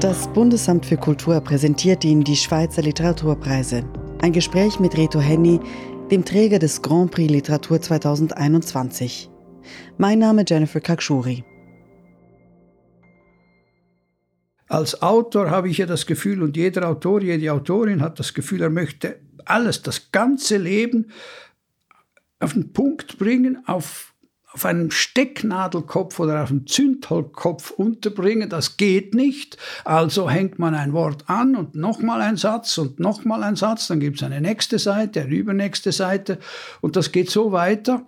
[0.00, 3.84] Das Bundesamt für Kultur präsentiert Ihnen die Schweizer Literaturpreise.
[4.22, 5.60] Ein Gespräch mit Reto Henny,
[6.10, 9.28] dem Träger des Grand Prix Literatur 2021.
[9.98, 11.44] Mein Name Jennifer Kakshuri.
[14.68, 18.62] Als Autor habe ich ja das Gefühl, und jeder Autor, jede Autorin hat das Gefühl,
[18.62, 21.10] er möchte alles, das ganze Leben
[22.38, 24.09] auf den Punkt bringen, auf
[24.52, 28.48] auf einem Stecknadelkopf oder auf einem Zündholzkopf unterbringen.
[28.48, 29.56] Das geht nicht.
[29.84, 33.86] Also hängt man ein Wort an und nochmal ein Satz und nochmal ein Satz.
[33.86, 36.38] Dann gibt es eine nächste Seite, eine übernächste Seite.
[36.80, 38.06] Und das geht so weiter,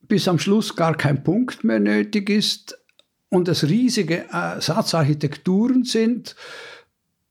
[0.00, 2.78] bis am Schluss gar kein Punkt mehr nötig ist
[3.28, 6.36] und es riesige äh, Satzarchitekturen sind.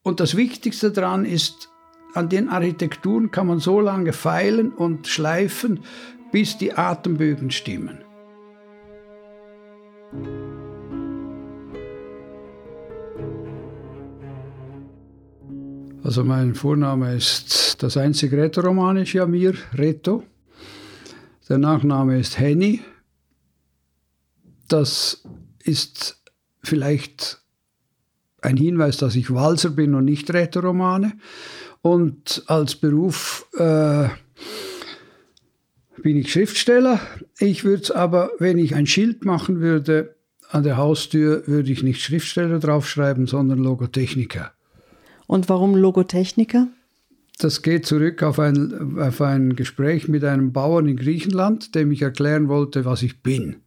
[0.04, 1.70] Und das Wichtigste daran ist,
[2.14, 5.80] an den Architekturen kann man so lange feilen und schleifen,
[6.32, 8.05] bis die Atembögen stimmen.
[16.06, 20.24] Also mein Vorname ist das einzige rätoromanische Amir, Reto.
[21.50, 22.82] Der Nachname ist Henny.
[24.68, 25.24] Das
[25.64, 26.24] ist
[26.64, 27.42] vielleicht
[28.42, 31.18] ein Hinweis, dass ich Walser bin und nicht Rätoromane.
[31.82, 34.08] Und als Beruf äh,
[36.02, 37.00] bin ich Schriftsteller.
[37.40, 40.16] Ich würde es aber, wenn ich ein Schild machen würde,
[40.50, 44.52] an der Haustür, würde ich nicht Schriftsteller draufschreiben, sondern Logotechniker.
[45.28, 46.68] Und warum Logotechniker?
[47.40, 52.02] Das geht zurück auf ein, auf ein Gespräch mit einem Bauern in Griechenland, dem ich
[52.02, 53.58] erklären wollte, was ich bin.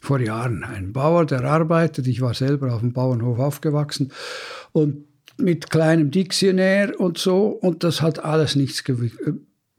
[0.00, 0.64] Vor Jahren.
[0.64, 2.06] Ein Bauer, der arbeitet.
[2.06, 4.12] Ich war selber auf dem Bauernhof aufgewachsen.
[4.72, 5.04] Und
[5.38, 7.46] mit kleinem Diktionär und so.
[7.46, 8.84] Und das hat alles nichts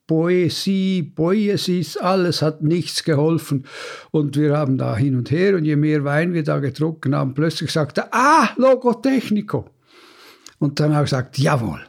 [0.08, 3.66] Poesie, Poesis, alles hat nichts geholfen.
[4.12, 5.56] Und wir haben da hin und her.
[5.56, 9.70] Und je mehr Wein wir da getrunken haben, plötzlich sagte er, ah, Logotechnico.
[10.60, 11.82] Und dann habe ich gesagt, jawohl.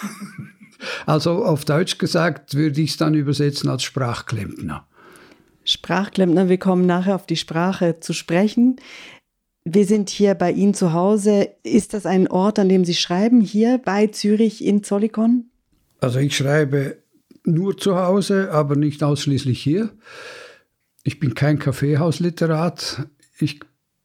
[1.06, 4.86] also auf Deutsch gesagt würde ich es dann übersetzen als Sprachklempner.
[5.64, 8.76] Sprachklempner, wir kommen nachher auf die Sprache zu sprechen.
[9.64, 11.50] Wir sind hier bei Ihnen zu Hause.
[11.62, 15.50] Ist das ein Ort, an dem Sie schreiben, hier bei Zürich in Zollikon?
[16.00, 16.98] Also ich schreibe
[17.48, 19.90] nur zu Hause, aber nicht ausschließlich hier.
[21.02, 23.08] Ich bin kein Kaffeehausliterat.
[23.38, 23.60] Ich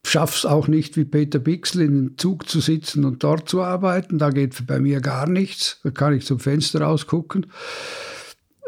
[0.05, 3.61] schaffe es auch nicht, wie Peter Bixel in den Zug zu sitzen und dort zu
[3.61, 4.17] arbeiten.
[4.17, 5.79] Da geht bei mir gar nichts.
[5.83, 7.47] Da kann ich zum Fenster rausgucken.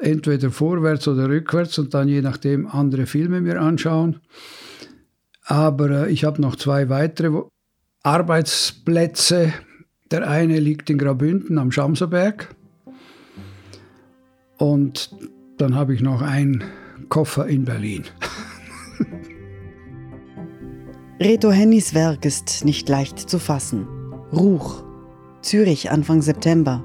[0.01, 4.19] Entweder vorwärts oder rückwärts und dann je nachdem andere Filme mir anschauen.
[5.45, 7.43] Aber äh, ich habe noch zwei weitere
[8.03, 9.53] Arbeitsplätze.
[10.11, 12.55] Der eine liegt in Graubünden am Schamserberg.
[14.57, 15.15] Und
[15.57, 16.63] dann habe ich noch einen
[17.09, 18.03] Koffer in Berlin.
[21.19, 23.87] Reto Hennys Werk ist nicht leicht zu fassen.
[24.33, 24.83] Ruch,
[25.41, 26.83] Zürich Anfang September,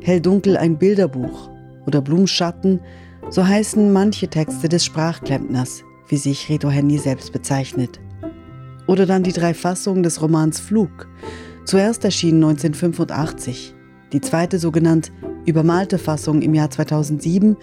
[0.00, 1.50] Helldunkel ein Bilderbuch
[1.86, 2.80] oder Blumenschatten,
[3.28, 8.00] so heißen manche Texte des Sprachklempners, wie sich Reto Henny selbst bezeichnet.
[8.86, 11.08] Oder dann die drei Fassungen des Romans Flug,
[11.64, 13.74] zuerst erschienen 1985,
[14.12, 15.12] die zweite sogenannt
[15.46, 17.56] übermalte Fassung im Jahr 2007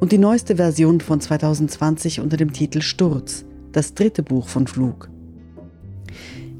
[0.00, 5.08] und die neueste Version von 2020 unter dem Titel Sturz, das dritte Buch von Flug.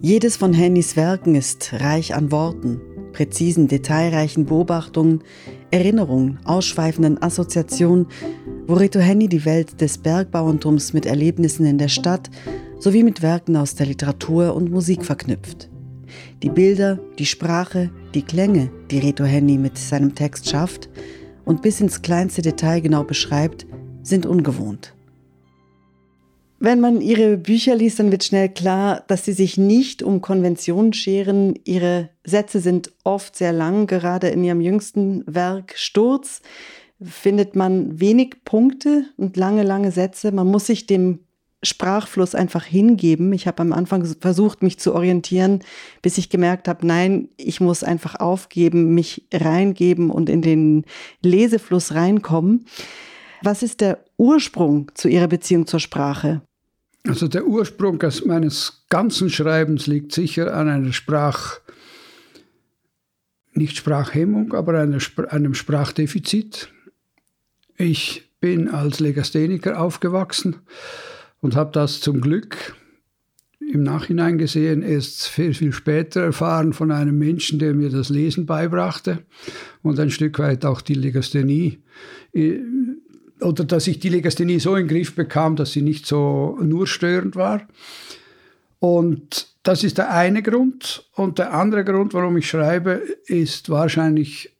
[0.00, 2.80] Jedes von Hennys Werken ist reich an Worten,
[3.12, 5.22] präzisen, detailreichen Beobachtungen,
[5.70, 8.06] Erinnerungen, ausschweifenden Assoziationen,
[8.66, 12.30] wo Reto Henny die Welt des Bergbauertums mit Erlebnissen in der Stadt
[12.78, 15.68] sowie mit Werken aus der Literatur und Musik verknüpft.
[16.42, 20.88] Die Bilder, die Sprache, die Klänge, die Reto Henny mit seinem Text schafft
[21.44, 23.66] und bis ins kleinste Detail genau beschreibt,
[24.02, 24.94] sind ungewohnt.
[26.58, 30.92] Wenn man ihre Bücher liest, dann wird schnell klar, dass sie sich nicht um Konventionen
[30.92, 31.54] scheren.
[31.64, 36.42] Ihre Sätze sind oft sehr lang, gerade in ihrem jüngsten Werk Sturz
[37.02, 40.32] findet man wenig Punkte und lange, lange Sätze.
[40.32, 41.20] Man muss sich dem
[41.62, 43.32] Sprachfluss einfach hingeben.
[43.32, 45.60] Ich habe am Anfang versucht, mich zu orientieren,
[46.00, 50.84] bis ich gemerkt habe, nein, ich muss einfach aufgeben, mich reingeben und in den
[51.22, 52.64] Lesefluss reinkommen.
[53.42, 56.42] Was ist der Ursprung zu Ihrer Beziehung zur Sprache?
[57.06, 61.60] Also der Ursprung meines ganzen Schreibens liegt sicher an einer Sprach,
[63.52, 64.98] nicht Sprachhemmung, aber einer,
[65.28, 66.68] einem Sprachdefizit.
[67.76, 70.56] Ich bin als Legastheniker aufgewachsen
[71.40, 72.76] und habe das zum Glück
[73.60, 78.46] im Nachhinein gesehen erst viel, viel später erfahren von einem Menschen, der mir das Lesen
[78.46, 79.20] beibrachte
[79.82, 81.78] und ein Stück weit auch die Legasthenie
[83.40, 86.86] oder dass ich die Legasthenie so in den Griff bekam, dass sie nicht so nur
[86.86, 87.66] störend war.
[88.78, 91.08] Und das ist der eine Grund.
[91.14, 94.56] Und der andere Grund, warum ich schreibe, ist wahrscheinlich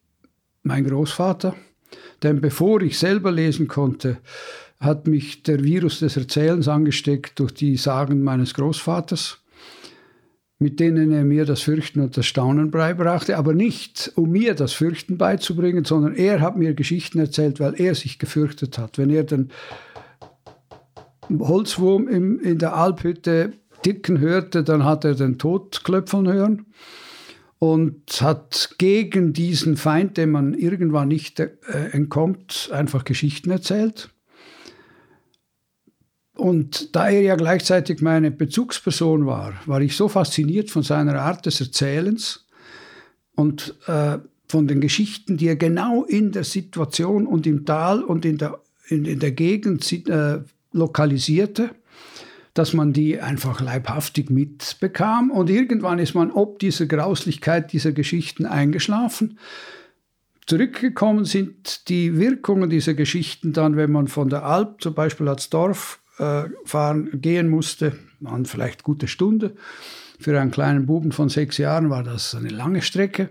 [0.62, 1.54] mein Großvater.
[2.22, 4.18] Denn bevor ich selber lesen konnte,
[4.80, 9.38] hat mich der Virus des Erzählens angesteckt durch die Sagen meines Großvaters,
[10.58, 14.72] mit denen er mir das Fürchten und das Staunen beibrachte, aber nicht, um mir das
[14.72, 18.96] Fürchten beizubringen, sondern er hat mir Geschichten erzählt, weil er sich gefürchtet hat.
[18.96, 19.50] Wenn er den
[21.38, 23.52] Holzwurm im, in der Alphütte
[23.84, 26.66] dicken hörte, dann hat er den Tod klöpfeln hören
[27.58, 31.50] und hat gegen diesen Feind, dem man irgendwann nicht äh,
[31.92, 34.10] entkommt, einfach Geschichten erzählt.
[36.40, 41.44] Und da er ja gleichzeitig meine Bezugsperson war, war ich so fasziniert von seiner Art
[41.44, 42.46] des Erzählens
[43.34, 44.16] und äh,
[44.48, 48.58] von den Geschichten, die er genau in der Situation und im Tal und in der,
[48.88, 50.38] in, in der Gegend äh,
[50.72, 51.72] lokalisierte,
[52.54, 55.30] dass man die einfach leibhaftig mitbekam.
[55.30, 59.38] Und irgendwann ist man ob dieser Grauslichkeit dieser Geschichten eingeschlafen.
[60.46, 65.50] Zurückgekommen sind die Wirkungen dieser Geschichten dann, wenn man von der Alp zum Beispiel als
[65.50, 69.54] Dorf äh, fahren, gehen musste, waren vielleicht gute Stunde.
[70.18, 73.30] Für einen kleinen Buben von sechs Jahren war das eine lange Strecke.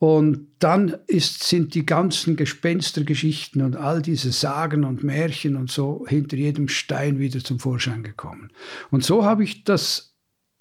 [0.00, 6.04] Und dann ist, sind die ganzen Gespenstergeschichten und all diese Sagen und Märchen und so
[6.08, 8.50] hinter jedem Stein wieder zum Vorschein gekommen.
[8.90, 10.14] Und so habe ich das,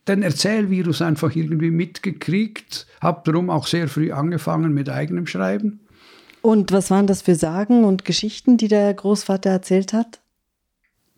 [0.07, 5.79] den Erzählvirus einfach irgendwie mitgekriegt, habe darum auch sehr früh angefangen mit eigenem Schreiben.
[6.41, 10.19] Und was waren das für Sagen und Geschichten, die der Großvater erzählt hat?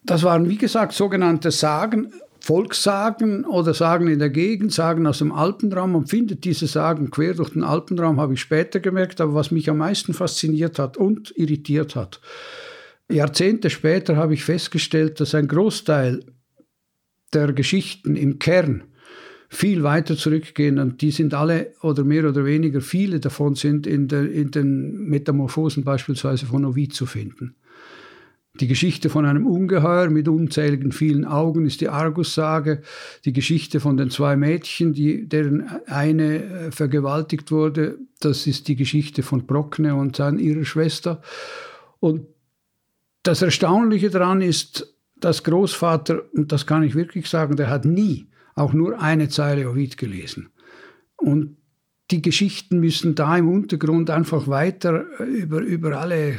[0.04, 5.32] Das waren, wie gesagt, sogenannte Sagen, Volkssagen oder Sagen in der Gegend, Sagen aus dem
[5.32, 5.92] Alpenraum.
[5.92, 9.22] Man findet diese Sagen quer durch den Alpenraum, habe ich später gemerkt.
[9.22, 12.20] Aber was mich am meisten fasziniert hat und irritiert hat,
[13.12, 16.24] Jahrzehnte später habe ich festgestellt, dass ein Großteil
[17.34, 18.84] der Geschichten im Kern
[19.50, 24.08] viel weiter zurückgehen und die sind alle oder mehr oder weniger, viele davon sind in,
[24.08, 27.56] der, in den Metamorphosen beispielsweise von Ovid zu finden.
[28.60, 32.82] Die Geschichte von einem Ungeheuer mit unzähligen vielen Augen ist die Argussage.
[33.24, 38.76] Die Geschichte von den zwei Mädchen, die, deren eine äh, vergewaltigt wurde, das ist die
[38.76, 41.22] Geschichte von Brockne und seiner, ihrer Schwester.
[42.00, 42.28] Und
[43.24, 48.28] das Erstaunliche daran ist, dass Großvater, und das kann ich wirklich sagen, der hat nie
[48.56, 50.50] auch nur eine Zeile Ovid gelesen.
[51.16, 51.58] Und
[52.10, 56.38] die Geschichten müssen da im Untergrund einfach weiter äh, über, über alle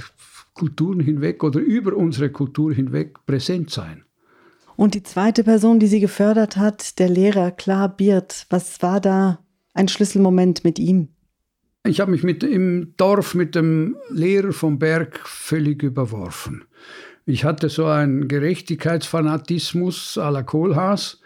[0.54, 4.04] Kulturen hinweg oder über unsere Kultur hinweg präsent sein.
[4.76, 9.38] Und die zweite Person, die Sie gefördert hat, der Lehrer Klar Biert, was war da
[9.74, 11.08] ein Schlüsselmoment mit ihm?
[11.84, 16.64] Ich habe mich mit, im Dorf mit dem Lehrer vom Berg völlig überworfen.
[17.26, 21.20] Ich hatte so einen Gerechtigkeitsfanatismus à la Kohlhaas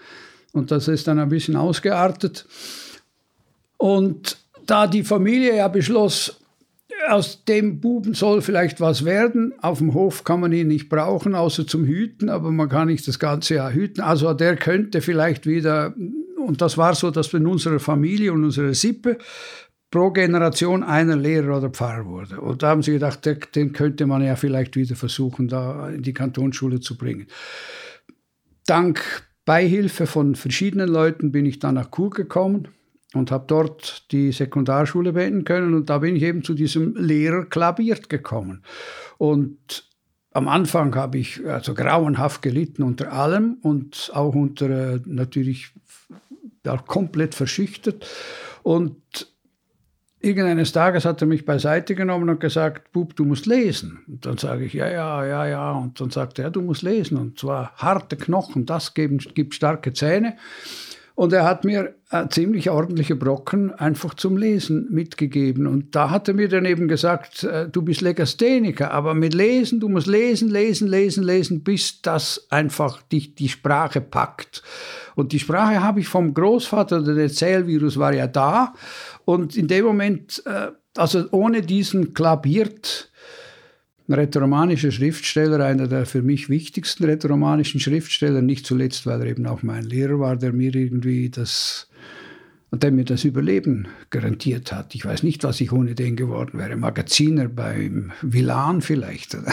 [0.52, 2.46] und das ist dann ein bisschen ausgeartet.
[3.76, 6.40] Und da die Familie ja beschloss,
[7.08, 9.54] aus dem Buben soll vielleicht was werden.
[9.60, 13.06] Auf dem Hof kann man ihn nicht brauchen, außer zum Hüten, aber man kann nicht
[13.06, 14.00] das ganze Jahr hüten.
[14.00, 15.94] Also der könnte vielleicht wieder,
[16.44, 19.18] und das war so, dass in unserer Familie und unserer Sippe
[19.90, 22.40] pro Generation einer Lehrer oder Pfarrer wurde.
[22.40, 23.24] Und da haben sie gedacht,
[23.54, 27.26] den könnte man ja vielleicht wieder versuchen, da in die Kantonsschule zu bringen.
[28.66, 32.68] Dank Beihilfe von verschiedenen Leuten bin ich dann nach Chur gekommen
[33.16, 37.44] und habe dort die Sekundarschule beenden können und da bin ich eben zu diesem Lehrer
[37.44, 38.62] Klabiert gekommen.
[39.18, 39.84] Und
[40.32, 45.72] am Anfang habe ich also grauenhaft gelitten unter allem und auch unter äh, natürlich
[46.64, 48.06] ja, komplett verschüchtert.
[48.62, 49.00] Und
[50.20, 54.00] irgendeines Tages hat er mich beiseite genommen und gesagt, Bub, du musst lesen.
[54.08, 55.72] Und dann sage ich, ja, ja, ja, ja.
[55.72, 57.16] Und dann sagt er, ja, du musst lesen.
[57.16, 60.36] Und zwar harte Knochen, das gibt starke Zähne.
[61.16, 65.66] Und er hat mir äh, ziemlich ordentliche Brocken einfach zum Lesen mitgegeben.
[65.66, 69.80] Und da hat er mir dann eben gesagt, äh, du bist Legastheniker, aber mit Lesen,
[69.80, 74.62] du musst lesen, lesen, lesen, lesen, bis das einfach dich die Sprache packt.
[75.14, 78.74] Und die Sprache habe ich vom Großvater, der Erzählvirus war ja da.
[79.24, 83.10] Und in dem Moment, äh, also ohne diesen Klabiert,
[84.08, 89.46] ein rätoromanischer Schriftsteller, einer der für mich wichtigsten rätoromanischen Schriftsteller, nicht zuletzt, weil er eben
[89.46, 91.88] auch mein Lehrer war, der mir irgendwie das,
[92.72, 94.94] der mir das Überleben garantiert hat.
[94.94, 96.76] Ich weiß nicht, was ich ohne den geworden wäre.
[96.76, 99.36] Magaziner beim Villan vielleicht.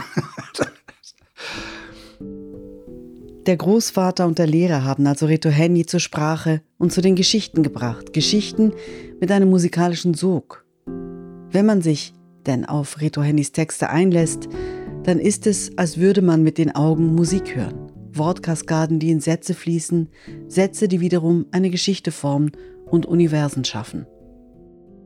[3.46, 7.62] Der Großvater und der Lehrer haben also Reto Henny zur Sprache und zu den Geschichten
[7.62, 8.14] gebracht.
[8.14, 8.72] Geschichten
[9.20, 10.64] mit einem musikalischen Sog.
[11.52, 12.14] Wenn man sich
[12.48, 14.48] denn auf Reto Hennys Texte einlässt,
[15.04, 17.92] dann ist es, als würde man mit den Augen Musik hören.
[18.14, 20.10] Wortkaskaden, die in Sätze fließen,
[20.48, 22.52] Sätze, die wiederum eine Geschichte formen
[22.86, 24.06] und Universen schaffen.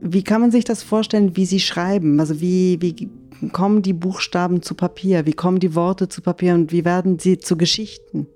[0.02, 2.20] Wie kann man sich das vorstellen, wie Sie schreiben?
[2.20, 3.10] Also wie, wie
[3.52, 5.26] kommen die Buchstaben zu Papier?
[5.26, 8.28] Wie kommen die Worte zu Papier und wie werden sie zu Geschichten?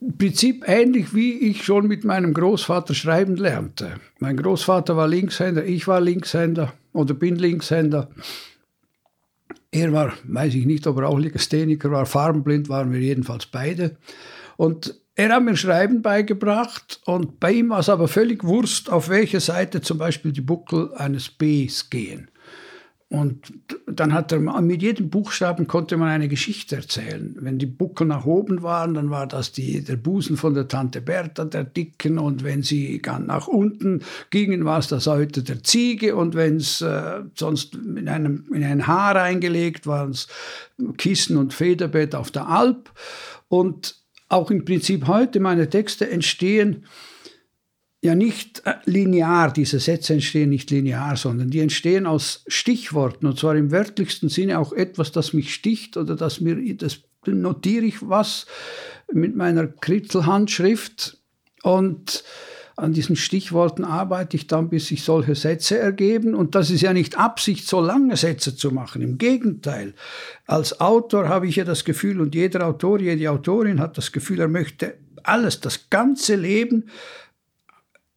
[0.00, 3.94] Im Prinzip ähnlich wie ich schon mit meinem Großvater schreiben lernte.
[4.18, 8.10] Mein Großvater war Linkshänder, ich war Linkshänder oder bin Linkshänder.
[9.70, 13.96] Er war, weiß ich nicht, ob er auch Legastheniker war, farbenblind waren wir jedenfalls beide.
[14.56, 19.08] Und er hat mir Schreiben beigebracht und bei ihm war es aber völlig Wurst, auf
[19.08, 22.30] welche Seite zum Beispiel die Buckel eines Bs gehen.
[23.16, 23.52] Und
[23.86, 27.36] dann hat er mit jedem Buchstaben konnte man eine Geschichte erzählen.
[27.40, 31.00] Wenn die Buckel nach oben waren, dann war das die, der Busen von der Tante
[31.00, 32.18] Bertha, der Dicken.
[32.18, 36.16] Und wenn sie ganz nach unten gingen, war es das heute der Ziege.
[36.16, 40.28] Und wenn es äh, sonst in, einem, in ein Haar eingelegt waren es
[40.98, 42.90] Kissen und Federbett auf der Alp.
[43.48, 43.96] Und
[44.28, 46.84] auch im Prinzip heute meine Texte entstehen
[48.02, 53.38] ja nicht äh, linear, diese Sätze entstehen nicht linear, sondern die entstehen aus Stichworten und
[53.38, 58.08] zwar im wörtlichsten Sinne auch etwas, das mich sticht oder das mir, das notiere ich
[58.08, 58.46] was
[59.12, 61.18] mit meiner Kritzelhandschrift
[61.62, 62.24] und
[62.78, 66.34] an diesen Stichworten arbeite ich dann, bis sich solche Sätze ergeben.
[66.34, 69.00] Und das ist ja nicht Absicht, so lange Sätze zu machen.
[69.00, 69.94] Im Gegenteil.
[70.46, 74.40] Als Autor habe ich ja das Gefühl, und jeder Autor, jede Autorin hat das Gefühl,
[74.40, 76.90] er möchte alles, das ganze Leben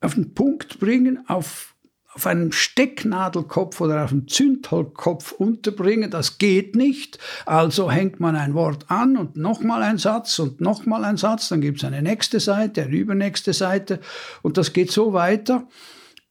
[0.02, 1.76] auf den Punkt bringen, auf,
[2.14, 6.12] auf einem Stecknadelkopf oder auf einem Zündholzkopf unterbringen.
[6.12, 7.20] Das geht nicht.
[7.46, 11.50] Also hängt man ein Wort an und nochmal ein Satz und nochmal ein Satz.
[11.50, 14.00] Dann gibt es eine nächste Seite, eine übernächste Seite.
[14.42, 15.68] Und das geht so weiter,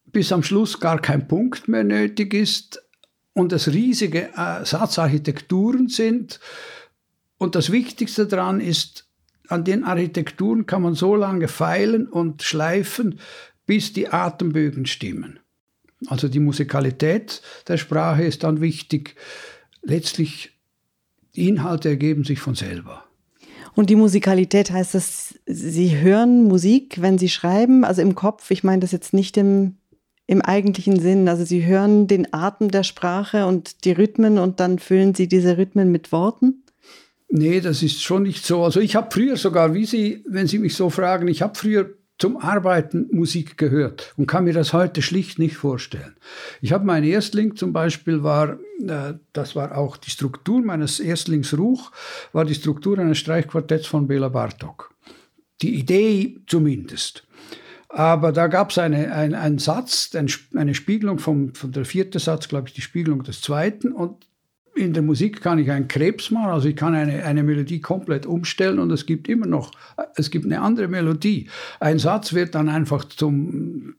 [0.07, 2.83] bis am Schluss gar kein Punkt mehr nötig ist
[3.35, 6.41] und es riesige äh, Satzarchitekturen sind.
[7.39, 9.09] Und das Wichtigste daran ist,
[9.49, 13.21] an den Architekturen kann man so lange feilen und schleifen,
[13.69, 15.41] bis die Atembögen stimmen.
[16.07, 19.15] Also die Musikalität der Sprache ist dann wichtig.
[19.83, 20.59] Letztlich,
[21.37, 23.05] die Inhalte ergeben sich von selber.
[23.75, 28.51] Und die Musikalität heißt dass Sie hören Musik, wenn Sie schreiben, also im Kopf.
[28.51, 29.77] Ich meine das jetzt nicht im,
[30.27, 31.29] im eigentlichen Sinn.
[31.29, 35.59] Also Sie hören den Atem der Sprache und die Rhythmen und dann füllen Sie diese
[35.59, 36.65] Rhythmen mit Worten?
[37.29, 38.65] Nee, das ist schon nicht so.
[38.65, 41.98] Also ich habe früher sogar, wie Sie, wenn Sie mich so fragen, ich habe früher
[42.19, 46.17] zum Arbeiten Musik gehört und kann mir das heute schlicht nicht vorstellen.
[46.61, 51.57] Ich habe mein Erstling zum Beispiel war, äh, das war auch die Struktur meines Erstlings
[51.57, 51.93] Ruch,
[52.33, 54.93] war die Struktur eines Streichquartetts von Bela Bartok.
[55.63, 57.25] Die Idee zumindest.
[57.89, 62.49] Aber da gab es eine, ein, einen Satz, eine Spiegelung vom, von der vierte Satz,
[62.49, 63.93] glaube ich, die Spiegelung des zweiten.
[63.93, 64.28] Und
[64.79, 68.27] in der Musik kann ich einen Krebs machen, also ich kann eine, eine Melodie komplett
[68.27, 69.73] umstellen und es gibt immer noch,
[70.15, 71.49] es gibt eine andere Melodie.
[71.81, 73.95] Ein Satz wird dann einfach zum,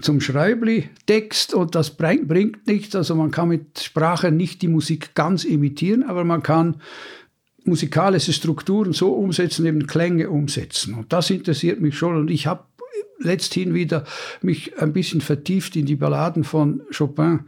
[0.00, 2.94] zum Schreibli-Text und das bringt, bringt nichts.
[2.94, 6.76] Also man kann mit Sprache nicht die Musik ganz imitieren, aber man kann
[7.64, 10.94] musikalische Strukturen so umsetzen, eben Klänge umsetzen.
[10.94, 12.64] Und das interessiert mich schon und ich habe
[13.18, 14.04] letzthin wieder
[14.42, 17.40] mich ein bisschen vertieft in die Balladen von Chopin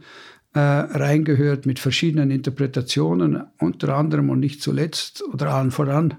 [0.53, 6.15] äh, reingehört mit verschiedenen Interpretationen, unter anderem und nicht zuletzt oder allen voran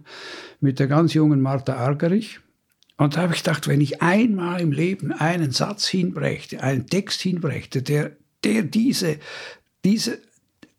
[0.60, 2.40] mit der ganz jungen Martha Argerich.
[2.96, 7.22] Und da habe ich gedacht, wenn ich einmal im Leben einen Satz hinbrächte, einen Text
[7.22, 8.12] hinbrächte, der,
[8.44, 9.18] der diese,
[9.84, 10.18] diese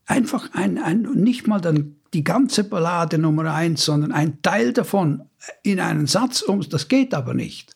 [0.05, 5.23] einfach ein, ein, nicht mal dann die ganze Ballade Nummer eins, sondern ein Teil davon
[5.63, 7.75] in einen Satz um, das geht aber nicht.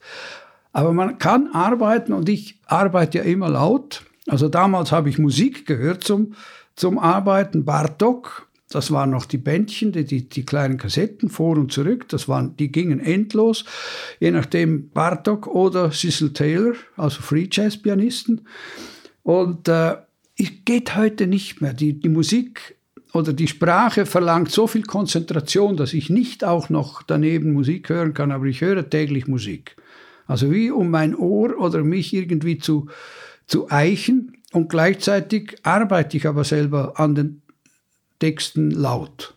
[0.73, 5.65] Aber man kann arbeiten und ich arbeite ja immer laut also damals habe ich Musik
[5.65, 6.33] gehört zum,
[6.75, 7.65] zum Arbeiten.
[7.65, 12.27] Bartok, das waren noch die Bändchen, die, die, die, kleinen Kassetten vor und zurück, das
[12.27, 13.65] waren, die gingen endlos,
[14.19, 18.47] je nachdem Bartok oder Cecil Taylor, also Free Jazz Pianisten.
[19.23, 19.95] Und äh,
[20.65, 21.73] geht heute nicht mehr.
[21.73, 22.75] Die, die Musik
[23.13, 28.13] oder die Sprache verlangt so viel Konzentration, dass ich nicht auch noch daneben Musik hören
[28.13, 29.77] kann, aber ich höre täglich Musik.
[30.27, 32.87] Also wie um mein Ohr oder mich irgendwie zu,
[33.47, 37.41] zu eichen und gleichzeitig arbeite ich aber selber an den
[38.19, 39.35] Texten laut.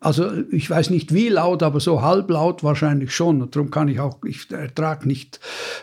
[0.00, 3.40] Also ich weiß nicht wie laut, aber so halblaut wahrscheinlich schon.
[3.40, 5.38] Und darum kann ich auch, ich ertrage nicht,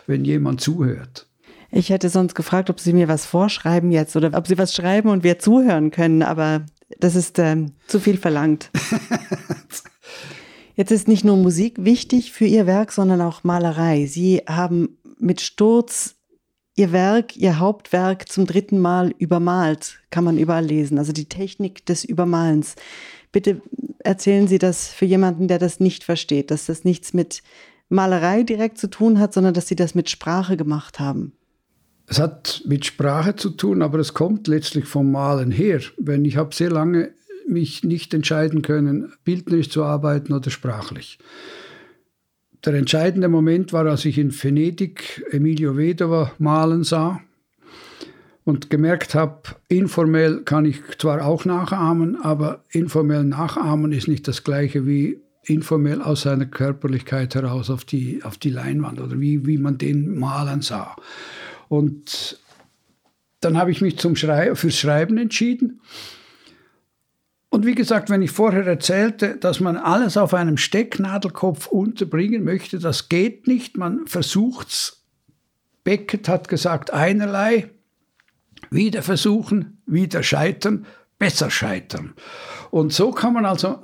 [0.06, 1.26] wenn jemand zuhört.
[1.70, 5.08] Ich hätte sonst gefragt, ob Sie mir was vorschreiben jetzt oder ob Sie was schreiben
[5.08, 6.66] und wir zuhören können, aber
[6.98, 8.70] das ist äh, zu viel verlangt.
[10.76, 14.06] Jetzt ist nicht nur Musik wichtig für Ihr Werk, sondern auch Malerei.
[14.06, 16.16] Sie haben mit Sturz
[16.80, 20.98] ihr Werk, ihr Hauptwerk zum dritten Mal übermalt, kann man überall lesen.
[20.98, 22.74] Also die Technik des Übermalens.
[23.32, 23.60] Bitte
[23.98, 27.42] erzählen Sie das für jemanden, der das nicht versteht, dass das nichts mit
[27.90, 31.34] Malerei direkt zu tun hat, sondern dass Sie das mit Sprache gemacht haben?
[32.06, 35.80] Es hat mit Sprache zu tun, aber es kommt letztlich vom Malen her.
[35.98, 37.12] Wenn ich habe sehr lange
[37.46, 41.18] mich nicht entscheiden können, bildnerisch zu arbeiten oder sprachlich.
[42.64, 47.20] Der entscheidende Moment war, als ich in Venedig Emilio Vedova malen sah
[48.44, 54.44] und gemerkt habe, informell kann ich zwar auch nachahmen, aber informell nachahmen ist nicht das
[54.44, 59.56] gleiche wie informell aus seiner Körperlichkeit heraus auf die, auf die Leinwand oder wie, wie
[59.56, 60.96] man den malen sah.
[61.68, 62.38] Und
[63.40, 65.80] dann habe ich mich zum Schrei fürs Schreiben entschieden.
[67.50, 72.78] Und wie gesagt, wenn ich vorher erzählte, dass man alles auf einem Stecknadelkopf unterbringen möchte,
[72.78, 73.76] das geht nicht.
[73.76, 75.04] Man versucht es.
[75.82, 77.70] Beckett hat gesagt, einerlei,
[78.70, 80.86] wieder versuchen, wieder scheitern,
[81.18, 82.14] besser scheitern.
[82.70, 83.82] Und so kann man also,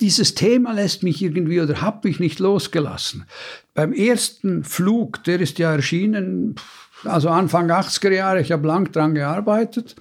[0.00, 3.24] dieses Thema lässt mich irgendwie oder hat mich nicht losgelassen.
[3.72, 6.56] Beim ersten Flug, der ist ja erschienen,
[7.04, 9.96] also Anfang 80er Jahre, ich habe lang dran gearbeitet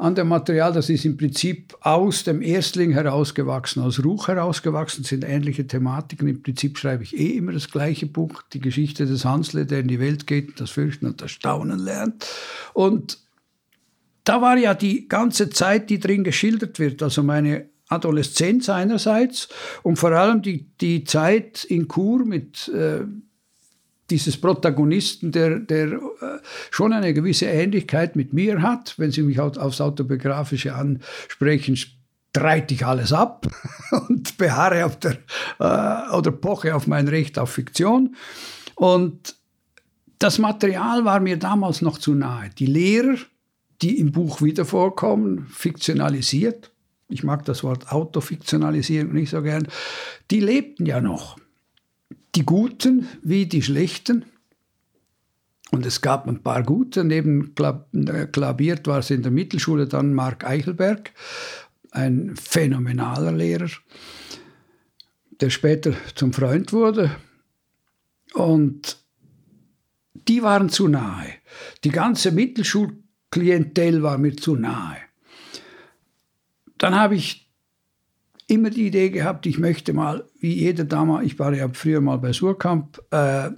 [0.00, 0.72] an dem Material.
[0.72, 6.26] Das ist im Prinzip aus dem Erstling herausgewachsen, aus Ruch herausgewachsen, sind ähnliche Thematiken.
[6.26, 9.88] Im Prinzip schreibe ich eh immer das gleiche Buch, die Geschichte des Hansle, der in
[9.88, 12.26] die Welt geht, das Fürchten und das Staunen lernt.
[12.72, 13.18] Und
[14.24, 19.48] da war ja die ganze Zeit, die drin geschildert wird, also meine Adoleszenz einerseits
[19.82, 23.00] und vor allem die, die Zeit in Chur mit äh,
[24.10, 25.98] dieses Protagonisten, der, der äh,
[26.70, 28.94] schon eine gewisse Ähnlichkeit mit mir hat.
[28.98, 33.46] Wenn Sie mich aufs Autobiografische ansprechen, streite ich alles ab
[34.08, 35.18] und beharre auf der,
[35.58, 38.16] äh, oder poche auf mein Recht auf Fiktion.
[38.74, 39.36] Und
[40.18, 42.50] das Material war mir damals noch zu nahe.
[42.58, 43.16] Die Lehrer,
[43.82, 46.70] die im Buch wieder vorkommen, fiktionalisiert,
[47.08, 49.66] ich mag das Wort Autofiktionalisierung nicht so gern,
[50.30, 51.36] die lebten ja noch
[52.34, 54.24] die Guten wie die Schlechten.
[55.70, 57.04] Und es gab ein paar Gute.
[57.04, 61.12] Neben Klabiert war es in der Mittelschule dann Mark Eichelberg,
[61.92, 63.70] ein phänomenaler Lehrer,
[65.40, 67.16] der später zum Freund wurde.
[68.34, 68.98] Und
[70.28, 71.28] die waren zu nahe.
[71.84, 74.98] Die ganze Mittelschulklientel war mir zu nahe.
[76.78, 77.49] Dann habe ich
[78.50, 82.18] immer die Idee gehabt, ich möchte mal, wie jeder damals, ich war ja früher mal
[82.18, 83.50] bei Surkamp, äh,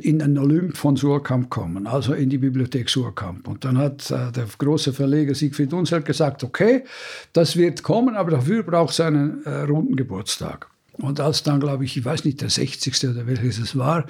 [0.00, 3.46] in den Olymp von Surkamp kommen, also in die Bibliothek Surkamp.
[3.46, 6.84] Und dann hat äh, der große Verleger Siegfried Unselt gesagt, okay,
[7.32, 10.68] das wird kommen, aber dafür braucht es einen äh, runden Geburtstag.
[10.94, 13.08] Und als dann, glaube ich, ich weiß nicht, der 60.
[13.08, 14.06] oder welches es war,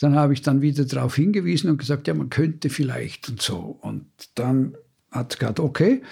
[0.00, 3.78] dann habe ich dann wieder darauf hingewiesen und gesagt, ja, man könnte vielleicht und so.
[3.80, 4.76] Und dann
[5.10, 6.02] hat gesagt, okay,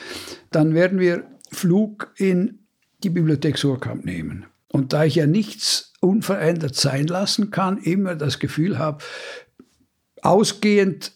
[0.50, 2.63] dann werden wir Flug in
[3.04, 4.46] die Bibliothek Surkamp nehmen.
[4.68, 9.04] Und da ich ja nichts unverändert sein lassen kann, immer das Gefühl habe,
[10.22, 11.12] ausgehend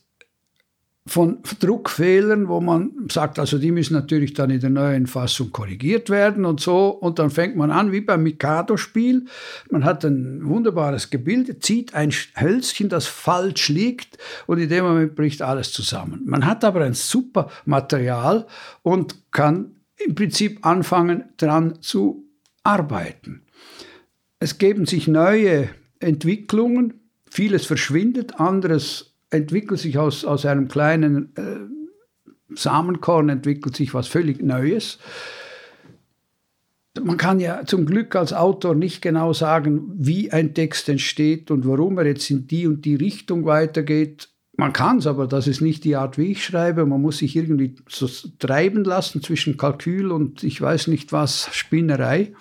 [1.08, 6.10] von Druckfehlern, wo man sagt, also die müssen natürlich dann in der neuen Fassung korrigiert
[6.10, 6.88] werden und so.
[6.90, 9.24] Und dann fängt man an wie beim Mikado-Spiel.
[9.70, 15.14] Man hat ein wunderbares Gebilde, zieht ein Hölzchen, das falsch liegt und in dem Moment
[15.14, 16.22] bricht alles zusammen.
[16.26, 18.46] Man hat aber ein super Material
[18.82, 22.24] und kann im Prinzip anfangen, daran zu
[22.62, 23.42] arbeiten.
[24.38, 25.68] Es geben sich neue
[26.00, 26.94] Entwicklungen,
[27.28, 34.42] vieles verschwindet, anderes entwickelt sich aus, aus einem kleinen äh, Samenkorn, entwickelt sich was völlig
[34.42, 34.98] Neues.
[37.00, 41.66] Man kann ja zum Glück als Autor nicht genau sagen, wie ein Text entsteht und
[41.66, 44.30] warum er jetzt in die und die Richtung weitergeht.
[44.60, 46.84] Man kann es, aber das ist nicht die Art, wie ich schreibe.
[46.84, 48.08] Man muss sich irgendwie so
[48.40, 52.32] treiben lassen zwischen Kalkül und ich weiß nicht was, Spinnerei.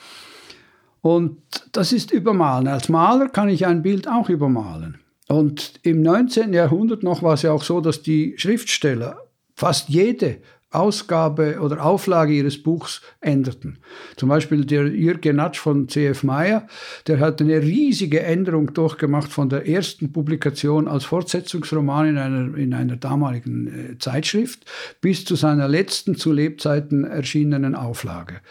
[1.02, 1.38] Und
[1.74, 2.68] das ist übermalen.
[2.68, 4.98] Als Maler kann ich ein Bild auch übermalen.
[5.28, 6.54] Und im 19.
[6.54, 9.20] Jahrhundert noch war es ja auch so, dass die Schriftsteller
[9.54, 13.80] fast jede Ausgabe oder Auflage ihres Buchs änderten.
[14.18, 16.24] Zum Beispiel der Jürgen Natsch von C.F.
[16.24, 16.68] Meyer,
[17.08, 22.74] der hat eine riesige Änderung durchgemacht von der ersten Publikation als Fortsetzungsroman in einer, in
[22.74, 24.66] einer damaligen äh, Zeitschrift
[25.00, 28.42] bis zu seiner letzten zu Lebzeiten erschienenen Auflage.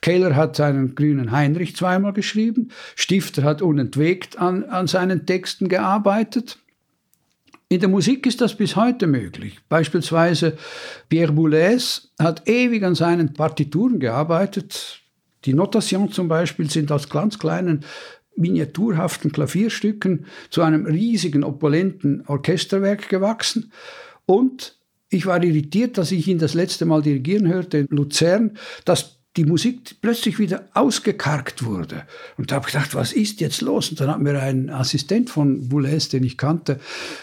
[0.00, 6.58] Keller hat seinen grünen Heinrich zweimal geschrieben, Stifter hat unentwegt an, an seinen Texten gearbeitet.
[7.68, 9.58] In der Musik ist das bis heute möglich.
[9.68, 10.56] Beispielsweise
[11.08, 15.00] Pierre Boulez hat ewig an seinen Partituren gearbeitet.
[15.44, 17.84] Die Notation zum Beispiel sind aus ganz kleinen
[18.36, 23.72] miniaturhaften Klavierstücken zu einem riesigen, opulenten Orchesterwerk gewachsen.
[24.26, 28.58] Und ich war irritiert, dass ich ihn das letzte Mal dirigieren hörte in Luzern.
[28.84, 32.04] Das die Musik plötzlich wieder ausgekargt wurde.
[32.36, 33.90] Und da habe ich gedacht, was ist jetzt los?
[33.90, 36.78] Und dann hat mir ein Assistent von Boulez, den ich kannte,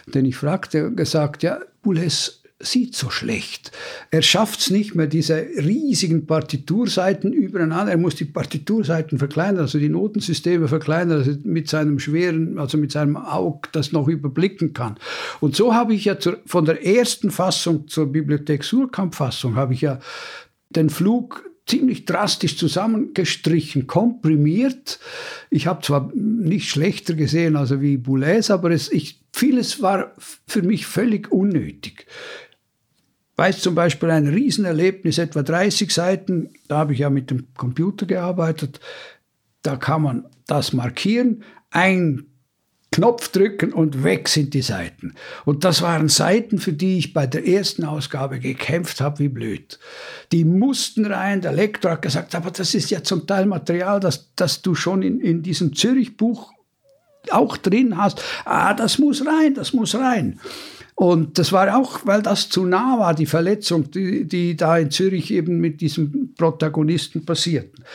[0.08, 3.72] den ich fragte, gesagt, ja, Boulez sieht so schlecht.
[4.12, 7.92] Er schafft es nicht mehr, diese riesigen Partiturseiten übereinander.
[7.92, 12.92] Er muss die Partiturseiten verkleinern, also die Notensysteme verkleinern, also mit seinem schweren, also mit
[12.92, 14.98] seinem Auge das noch überblicken kann.
[15.40, 19.82] Und so habe ich ja zur, von der ersten Fassung zur Bibliothek Surkamp-Fassung habe ich
[19.82, 20.00] ja
[20.70, 25.00] den Flug ziemlich drastisch zusammengestrichen, komprimiert.
[25.50, 30.14] Ich habe zwar nicht schlechter gesehen als wie Boulez, aber es, ich, vieles war
[30.48, 32.08] für mich völlig unnötig.
[33.38, 38.06] Weiß zum Beispiel ein Riesenerlebnis, etwa 30 Seiten, da habe ich ja mit dem Computer
[38.06, 38.80] gearbeitet,
[39.62, 42.26] da kann man das markieren, ein
[42.94, 45.16] Knopf drücken und weg sind die Seiten.
[45.46, 49.80] Und das waren Seiten, für die ich bei der ersten Ausgabe gekämpft habe wie blöd.
[50.34, 54.32] Die mussten rein, der Lektor hat gesagt, aber das ist ja zum Teil Material, das,
[54.36, 56.52] das du schon in, in diesem Zürich-Buch
[57.30, 58.22] auch drin hast.
[58.44, 60.42] Ah, das muss rein, das muss rein.
[60.96, 64.92] Und das war auch, weil das zu nah war, die Verletzung, die, die da in
[64.92, 67.86] Zürich eben mit diesem Protagonisten passierten.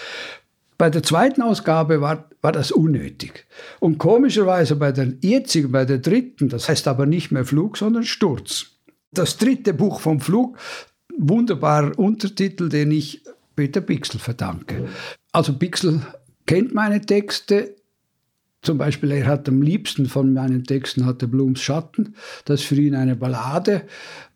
[0.79, 3.47] Bei der zweiten Ausgabe war, war das unnötig.
[3.81, 8.05] Und komischerweise bei der jetzigen, bei der dritten, das heißt aber nicht mehr Flug, sondern
[8.05, 8.67] Sturz.
[9.11, 10.59] Das dritte Buch vom Flug,
[11.17, 13.23] wunderbarer Untertitel, den ich
[13.55, 14.89] Peter Bixel verdanke.
[15.33, 16.03] Also Bixel
[16.45, 17.75] kennt meine Texte,
[18.67, 22.17] zum Beispiel, er hat am liebsten von meinen Texten hatte Blums Schatten.
[22.47, 23.83] Das ist für ihn eine Ballade.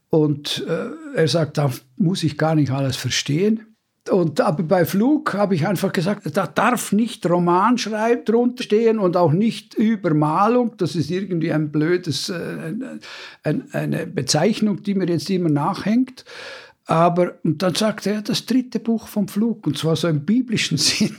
[0.09, 3.69] Und äh, er sagt, da muss ich gar nicht alles verstehen.
[4.10, 9.16] Und aber bei Flug habe ich einfach gesagt, da darf nicht Romanschreib drunter stehen und
[9.16, 10.76] auch nicht Übermalung.
[10.76, 12.74] Das ist irgendwie ein blödes, äh,
[13.44, 16.24] ein, eine Bezeichnung, die mir jetzt immer nachhängt.
[16.86, 20.76] Aber und dann sagt er, das dritte Buch vom Flug, und zwar so im biblischen
[20.78, 21.16] Sinn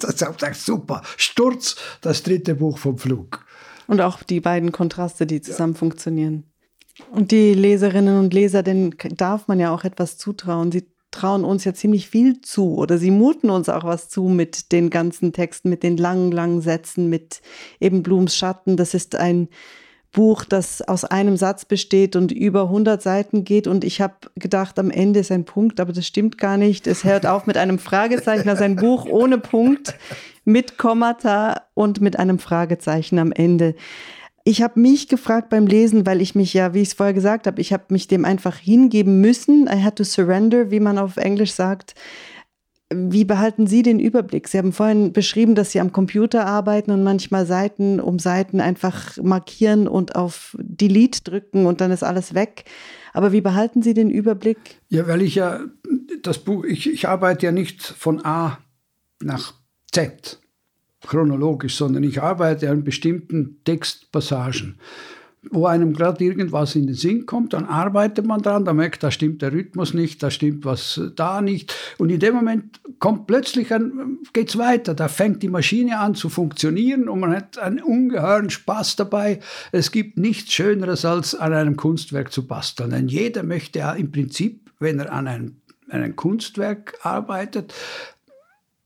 [0.00, 1.02] das habe ich super.
[1.16, 3.44] Sturz, das dritte Buch vom Flug.
[3.86, 5.78] Und auch die beiden Kontraste, die zusammen ja.
[5.78, 6.44] funktionieren.
[7.10, 10.72] Und die Leserinnen und Leser, denen darf man ja auch etwas zutrauen.
[10.72, 10.86] Sie
[11.16, 14.90] trauen uns ja ziemlich viel zu oder sie muten uns auch was zu mit den
[14.90, 17.40] ganzen Texten, mit den langen, langen Sätzen, mit
[17.80, 18.76] eben Blums Schatten.
[18.76, 19.48] Das ist ein
[20.12, 23.66] Buch, das aus einem Satz besteht und über 100 Seiten geht.
[23.66, 26.86] Und ich habe gedacht, am Ende ist ein Punkt, aber das stimmt gar nicht.
[26.86, 29.94] Es hört auf mit einem Fragezeichen, also ein Buch ohne Punkt,
[30.44, 33.74] mit Kommata und mit einem Fragezeichen am Ende.
[34.48, 37.48] Ich habe mich gefragt beim Lesen, weil ich mich ja, wie ich es vorher gesagt
[37.48, 39.66] habe, ich habe mich dem einfach hingeben müssen.
[39.66, 41.96] I had to surrender, wie man auf Englisch sagt.
[42.94, 44.46] Wie behalten Sie den Überblick?
[44.46, 49.16] Sie haben vorhin beschrieben, dass Sie am Computer arbeiten und manchmal Seiten um Seiten einfach
[49.20, 52.66] markieren und auf Delete drücken und dann ist alles weg.
[53.14, 54.58] Aber wie behalten Sie den Überblick?
[54.88, 55.58] Ja, weil ich ja
[56.22, 58.58] das Buch, ich, ich arbeite ja nicht von A
[59.20, 59.54] nach
[59.90, 60.38] Z
[61.06, 64.76] chronologisch, sondern ich arbeite an bestimmten Textpassagen
[65.50, 69.10] wo einem gerade irgendwas in den Sinn kommt, dann arbeitet man dran, dann merkt, da
[69.10, 71.74] stimmt der Rhythmus nicht, da stimmt was da nicht.
[71.98, 76.28] Und in dem Moment kommt plötzlich ein, geht's weiter, da fängt die Maschine an zu
[76.28, 79.40] funktionieren und man hat einen ungeheuren Spaß dabei.
[79.72, 82.90] Es gibt nichts Schöneres, als an einem Kunstwerk zu basteln.
[82.90, 85.56] Denn jeder möchte ja im Prinzip, wenn er an einem,
[85.88, 87.74] einem Kunstwerk arbeitet,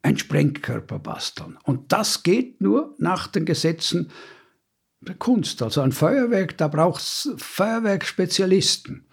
[0.03, 1.59] ein Sprengkörper basteln.
[1.65, 4.11] Und das geht nur nach den Gesetzen
[5.19, 5.63] Kunst.
[5.63, 9.07] Also ein Feuerwerk, da braucht es Feuerwerkspezialisten.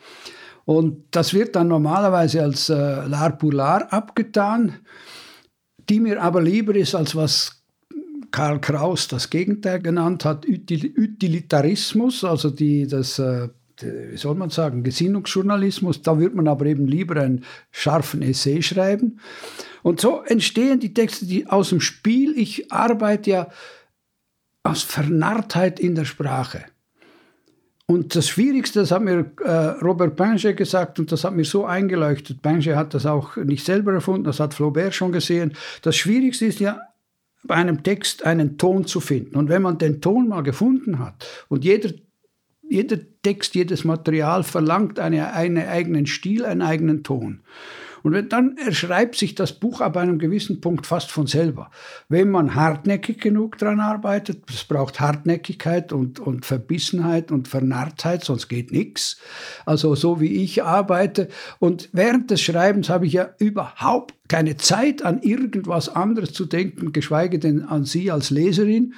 [0.65, 4.75] Und das wird dann normalerweise als äh, l'art abgetan,
[5.89, 7.63] die mir aber lieber ist, als was
[8.31, 13.47] Karl Kraus das Gegenteil genannt hat, Utilitarismus, also die, das, äh,
[13.81, 16.01] wie soll man sagen, Gesinnungsjournalismus.
[16.01, 19.19] Da würde man aber eben lieber einen scharfen Essay schreiben.
[19.83, 22.37] Und so entstehen die Texte die aus dem Spiel.
[22.37, 23.47] Ich arbeite ja
[24.63, 26.65] aus Vernarrtheit in der Sprache.
[27.89, 31.63] Und das Schwierigste, das hat mir äh, Robert Pinget gesagt und das hat mir so
[31.65, 32.41] eingeleuchtet.
[32.41, 35.53] Pinget hat das auch nicht selber erfunden, das hat Flaubert schon gesehen.
[35.83, 36.81] Das Schwierigste ist ja,
[37.43, 39.37] bei einem Text einen Ton zu finden.
[39.37, 41.91] Und wenn man den Ton mal gefunden hat und jeder,
[42.69, 47.41] jeder Text, jedes Material verlangt eine, einen eigenen Stil, einen eigenen Ton.
[48.03, 51.71] Und dann erschreibt sich das Buch ab einem gewissen Punkt fast von selber.
[52.07, 58.47] Wenn man hartnäckig genug daran arbeitet, es braucht Hartnäckigkeit und, und Verbissenheit und Vernarrtheit, sonst
[58.47, 59.17] geht nichts.
[59.65, 61.27] Also so wie ich arbeite.
[61.59, 66.93] Und während des Schreibens habe ich ja überhaupt keine Zeit an irgendwas anderes zu denken,
[66.93, 68.93] geschweige denn an Sie als Leserin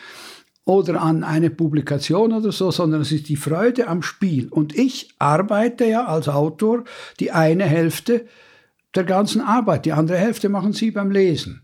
[0.70, 4.50] oder an eine Publikation oder so, sondern es ist die Freude am Spiel.
[4.50, 6.84] Und ich arbeite ja als Autor
[7.20, 8.28] die eine Hälfte
[8.94, 9.86] der ganzen Arbeit.
[9.86, 11.64] Die andere Hälfte machen Sie beim Lesen.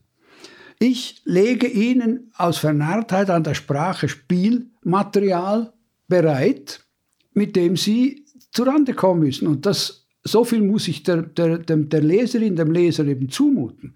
[0.80, 5.72] Ich lege Ihnen aus Vernarrtheit an der Sprache Spielmaterial
[6.08, 6.84] bereit,
[7.32, 9.48] mit dem Sie zurande kommen müssen.
[9.48, 13.94] Und das, so viel muss ich der, der, der Leserin, dem Leser eben zumuten.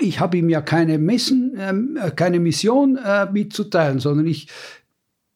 [0.00, 4.48] Ich habe ihm ja keine, Messen, äh, keine Mission äh, mitzuteilen, sondern ich,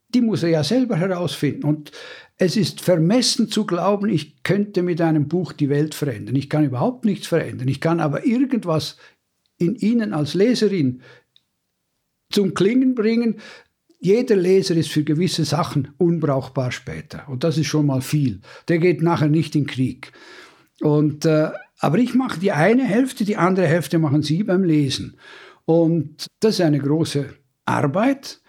[0.08, 1.64] die muss er ja selber herausfinden.
[1.64, 1.92] Und
[2.36, 6.36] es ist vermessen zu glauben, ich könnte mit einem Buch die Welt verändern.
[6.36, 7.68] Ich kann überhaupt nichts verändern.
[7.68, 8.96] Ich kann aber irgendwas
[9.58, 11.02] in Ihnen als Leserin
[12.30, 13.36] zum Klingen bringen.
[14.00, 17.28] Jeder Leser ist für gewisse Sachen unbrauchbar später.
[17.28, 18.40] Und das ist schon mal viel.
[18.68, 20.12] Der geht nachher nicht in Krieg.
[20.80, 25.16] Und, äh, aber ich mache die eine Hälfte, die andere Hälfte machen Sie beim Lesen.
[25.64, 27.34] Und das ist eine große
[27.64, 28.40] Arbeit.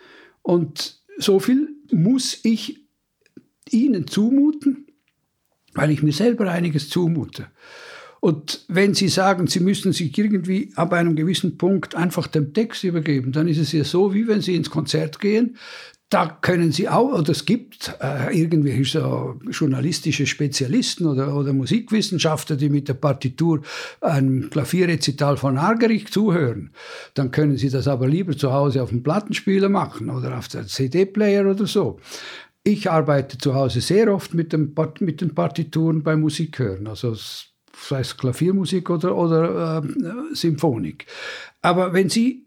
[0.41, 2.85] Und so viel muss ich
[3.69, 4.87] Ihnen zumuten,
[5.73, 7.47] weil ich mir selber einiges zumute.
[8.19, 12.83] Und wenn Sie sagen, Sie müssen sich irgendwie ab einem gewissen Punkt einfach dem Text
[12.83, 15.57] übergeben, dann ist es ja so, wie wenn Sie ins Konzert gehen.
[16.09, 22.57] Da können Sie auch, oder es gibt äh, irgendwelche so journalistische Spezialisten oder, oder Musikwissenschaftler,
[22.57, 23.61] die mit der Partitur
[24.01, 26.71] ein Klavierrezital von Argerich zuhören.
[27.15, 30.67] Dann können Sie das aber lieber zu Hause auf dem Plattenspieler machen oder auf der
[30.67, 31.99] CD-Player oder so.
[32.63, 36.85] Ich arbeite zu Hause sehr oft mit, dem, mit den Partituren beim Musikhören.
[36.87, 41.07] Also sei es Klaviermusik oder, oder äh, Symphonik.
[41.61, 42.44] Aber wenn Sie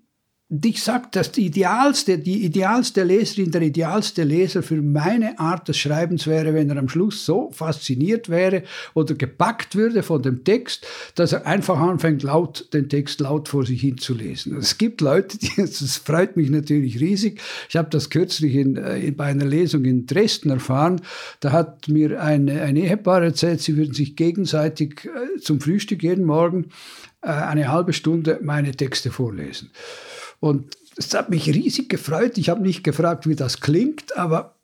[0.51, 5.77] ich sage, dass die idealste, die idealste Leserin, der idealste Leser für meine Art des
[5.77, 8.63] Schreibens wäre, wenn er am Schluss so fasziniert wäre
[8.95, 13.67] oder gepackt würde von dem Text, dass er einfach anfängt, laut den Text laut vor
[13.67, 14.57] sich hin zu lesen.
[14.57, 17.43] Es gibt Leute, die, das freut mich natürlich riesig.
[17.69, 21.03] Ich habe das kürzlich in, äh, in, bei einer Lesung in Dresden erfahren.
[21.41, 26.25] Da hat mir ein, ein Ehepaar erzählt, sie würden sich gegenseitig äh, zum Frühstück jeden
[26.25, 26.71] Morgen
[27.21, 29.71] äh, eine halbe Stunde meine Texte vorlesen.
[30.41, 32.39] Und es hat mich riesig gefreut.
[32.39, 34.55] Ich habe nicht gefragt, wie das klingt, aber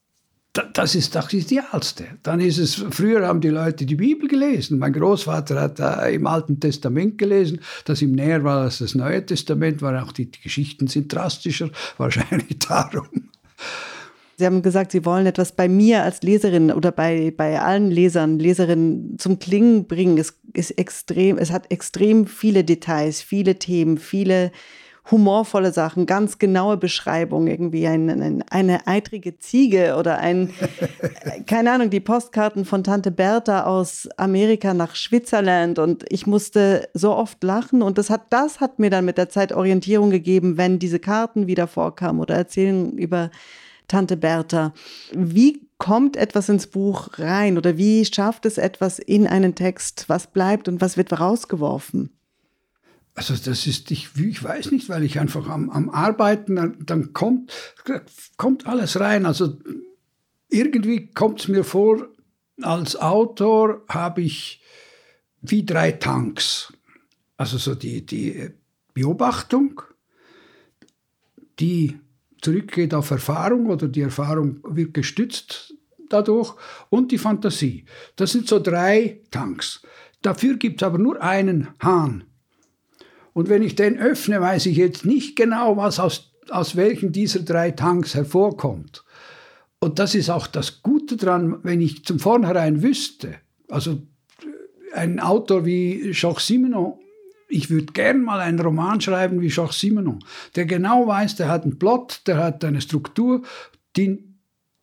[0.73, 2.07] das ist das Idealste.
[2.23, 4.79] Dann ist es, früher haben die Leute die Bibel gelesen.
[4.79, 9.27] Mein Großvater hat äh, im Alten Testament gelesen, das ihm näher war als das Neue
[9.27, 13.09] Testament, weil auch die, die Geschichten sind drastischer, wahrscheinlich darum.
[14.37, 18.39] Sie haben gesagt, Sie wollen etwas bei mir als Leserin oder bei, bei allen Lesern,
[18.39, 20.19] Leserinnen zum Klingen bringen.
[20.19, 24.53] Es ist extrem, es hat extrem viele Details, viele Themen, viele
[25.11, 30.55] humorvolle Sachen, ganz genaue Beschreibungen, irgendwie ein, ein, eine eitrige Ziege oder ein,
[31.47, 37.15] keine Ahnung, die Postkarten von Tante Bertha aus Amerika nach Schwitzerland und ich musste so
[37.15, 40.79] oft lachen und das hat, das hat mir dann mit der Zeit Orientierung gegeben, wenn
[40.79, 43.31] diese Karten wieder vorkamen oder erzählen über
[43.89, 44.73] Tante Bertha.
[45.13, 50.07] Wie kommt etwas ins Buch rein oder wie schafft es etwas in einen Text?
[50.09, 52.11] Was bleibt und was wird rausgeworfen?
[53.15, 57.53] Also das ist, ich, ich weiß nicht, weil ich einfach am, am Arbeiten, dann, kommt,
[58.37, 59.25] kommt alles rein.
[59.25, 59.57] Also
[60.49, 62.09] irgendwie kommt es mir vor,
[62.61, 64.61] als Autor habe ich
[65.43, 66.73] wie drei Tanks.
[67.37, 68.51] Also so die, die
[68.95, 69.81] Beobachtung,
[71.61, 71.99] die
[72.41, 75.75] zurückgeht auf Erfahrung oder die Erfahrung wird gestützt
[76.09, 76.55] dadurch
[76.91, 77.85] und die Fantasie.
[78.17, 79.83] Das sind so drei Tanks.
[80.21, 82.25] Dafür gibt es aber nur einen Hahn
[83.35, 87.41] und wenn ich den öffne, weiß ich jetzt nicht genau, was aus, aus welchen dieser
[87.41, 89.05] drei Tanks hervorkommt.
[89.81, 93.35] Und das ist auch das Gute dran, wenn ich zum Vornherein wüsste,
[93.69, 94.01] also
[94.95, 96.95] ein Autor wie Jacques Simenon,
[97.49, 101.65] ich würde gern mal einen Roman schreiben wie Jacques Simenon, der genau weiß, der hat
[101.65, 103.43] einen Plot, der hat eine Struktur,
[103.97, 104.25] die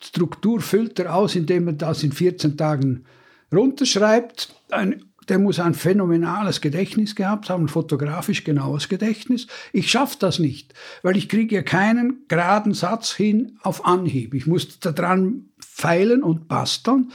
[0.04, 3.06] Struktur füllt er aus, indem er das in 14 Tagen
[3.54, 4.54] runterschreibt.
[4.72, 9.48] Ein der muss ein phänomenales Gedächtnis gehabt haben, fotografisch genaues Gedächtnis.
[9.72, 14.34] Ich schaffe das nicht, weil ich kriege ja keinen geraden Satz hin auf Anhieb.
[14.34, 17.12] Ich muss daran feilen und basteln.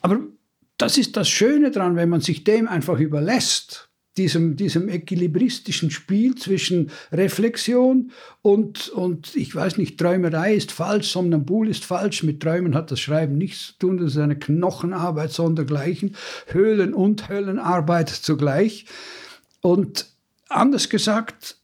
[0.00, 0.20] Aber
[0.78, 3.89] das ist das Schöne daran, wenn man sich dem einfach überlässt
[4.20, 11.68] diesem, diesem equilibristischen Spiel zwischen Reflexion und, und, ich weiß nicht, Träumerei ist falsch, Somnambul
[11.68, 16.16] ist falsch, mit Träumen hat das Schreiben nichts zu tun, das ist eine Knochenarbeit sondergleichen,
[16.48, 18.84] Höhlen- und Höllenarbeit zugleich.
[19.62, 20.06] Und
[20.50, 21.56] anders gesagt,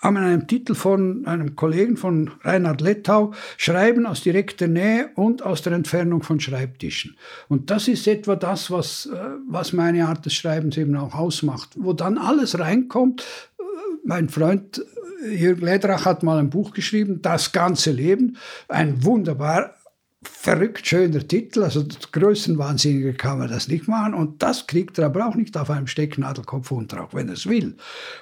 [0.00, 5.62] an einem Titel von einem Kollegen von Reinhard Lettau, Schreiben aus direkter Nähe und aus
[5.62, 7.16] der Entfernung von Schreibtischen.
[7.48, 11.70] Und das ist etwa das, was, äh, was meine Art des Schreibens eben auch ausmacht,
[11.76, 13.22] wo dann alles reinkommt.
[13.58, 13.62] Äh,
[14.04, 14.84] mein Freund
[15.24, 18.36] äh, Jürg Ledrach hat mal ein Buch geschrieben, Das ganze Leben,
[18.68, 19.76] ein wunderbar
[20.22, 25.26] verrückt schöner Titel, also größenwahnsinniger kann man das nicht machen und das kriegt er aber
[25.26, 27.76] auch nicht auf einem Stecknadelkopf unter, auch wenn er es will.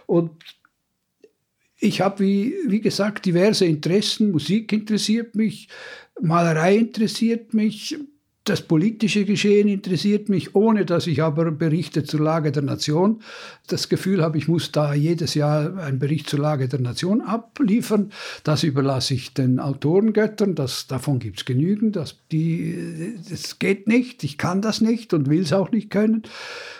[0.07, 0.31] Und
[1.85, 4.31] ich habe, wie, wie gesagt, diverse Interessen.
[4.31, 5.69] Musik interessiert mich,
[6.21, 7.97] Malerei interessiert mich,
[8.45, 13.23] das politische Geschehen interessiert mich, ohne dass ich aber berichte zur Lage der Nation.
[13.69, 18.13] Das Gefühl habe, ich muss da jedes Jahr einen Bericht zur Lage der Nation abliefern.
[18.43, 20.55] Das überlasse ich den Autorengöttern.
[20.55, 21.97] Das, davon gibt es genügend.
[21.97, 24.23] Das, die, das geht nicht.
[24.25, 26.23] Ich kann das nicht und will es auch nicht können.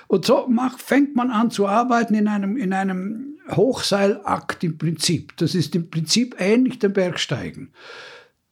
[0.07, 5.35] Und so macht, fängt man an zu arbeiten in einem, in einem Hochseilakt im Prinzip.
[5.39, 7.71] Das ist im Prinzip ähnlich dem Bergsteigen.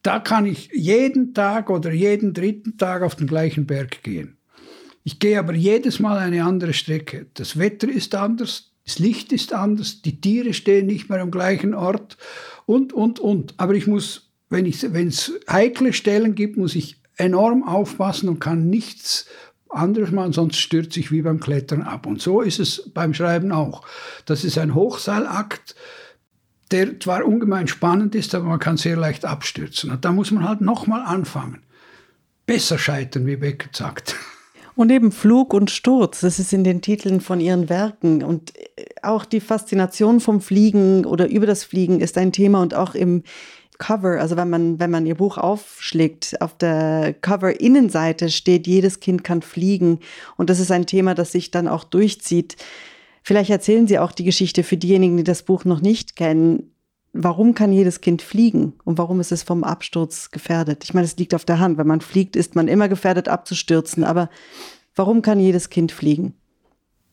[0.02, 4.36] Da kann ich jeden Tag oder jeden dritten Tag auf den gleichen Berg gehen.
[5.04, 7.26] Ich gehe aber jedes Mal eine andere Strecke.
[7.34, 11.74] Das Wetter ist anders, das Licht ist anders, die Tiere stehen nicht mehr am gleichen
[11.74, 12.16] Ort
[12.66, 13.54] und, und, und.
[13.58, 19.26] Aber ich muss, wenn es heikle Stellen gibt, muss ich enorm aufpassen und kann nichts
[19.68, 22.06] anderes machen, sonst stürze ich wie beim Klettern ab.
[22.06, 23.86] Und so ist es beim Schreiben auch.
[24.26, 25.74] Das ist ein Hochseilakt
[26.72, 29.90] der zwar ungemein spannend ist, aber man kann sehr leicht abstürzen.
[29.90, 31.62] Und da muss man halt nochmal anfangen.
[32.46, 34.16] Besser scheitern, wie Beckett sagt.
[34.74, 38.22] Und eben Flug und Sturz, das ist in den Titeln von ihren Werken.
[38.22, 38.54] Und
[39.02, 43.22] auch die Faszination vom Fliegen oder über das Fliegen ist ein Thema und auch im
[43.78, 49.24] Cover, also wenn man, wenn man ihr Buch aufschlägt, auf der Cover-Innenseite steht, jedes Kind
[49.24, 49.98] kann fliegen.
[50.36, 52.56] Und das ist ein Thema, das sich dann auch durchzieht.
[53.22, 56.74] Vielleicht erzählen Sie auch die Geschichte für diejenigen, die das Buch noch nicht kennen.
[57.12, 60.82] Warum kann jedes Kind fliegen und warum ist es vom Absturz gefährdet?
[60.84, 61.78] Ich meine, es liegt auf der Hand.
[61.78, 64.02] Wenn man fliegt, ist man immer gefährdet abzustürzen.
[64.02, 64.30] Aber
[64.94, 66.34] warum kann jedes Kind fliegen?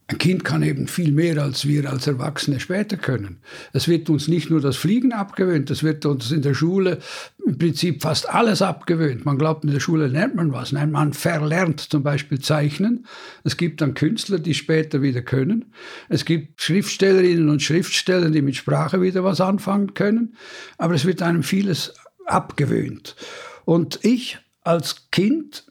[0.10, 3.38] Ein Kind kann eben viel mehr, als wir als Erwachsene später können.
[3.74, 6.98] Es wird uns nicht nur das Fliegen abgewöhnt, es wird uns in der Schule
[7.46, 9.24] im Prinzip fast alles abgewöhnt.
[9.24, 10.72] Man glaubt, in der Schule lernt man was.
[10.72, 13.06] Nein, man verlernt zum Beispiel Zeichnen.
[13.44, 15.74] Es gibt dann Künstler, die später wieder können.
[16.10, 20.36] Es gibt Schriftstellerinnen und Schriftsteller, die mit Sprache wieder was anfangen können.
[20.80, 21.94] Aber es wird einem vieles
[22.26, 23.16] abgewöhnt.
[23.64, 25.66] Und ich als Kind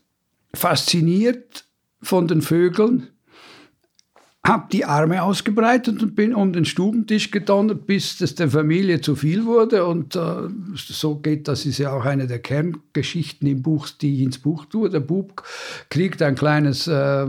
[0.54, 1.64] fasziniert
[2.00, 3.08] von den Vögeln,
[4.48, 9.14] habe die Arme ausgebreitet und bin um den Stubentisch gedonnert, bis es der Familie zu
[9.14, 9.84] viel wurde.
[9.84, 14.22] Und äh, so geht, das ist ja auch eine der Kerngeschichten im Buch, die ich
[14.22, 14.88] ins Buch tue.
[14.88, 15.42] Der Bub
[15.90, 17.26] kriegt ein kleines äh,